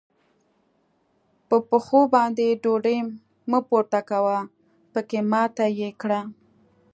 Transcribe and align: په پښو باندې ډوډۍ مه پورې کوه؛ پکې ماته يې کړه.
په 1.47 1.55
پښو 1.69 2.01
باندې 2.13 2.47
ډوډۍ 2.63 2.97
مه 3.49 3.59
پورې 3.67 3.99
کوه؛ 4.09 4.37
پکې 4.93 5.19
ماته 5.31 5.65
يې 5.79 5.89
کړه. 6.01 6.21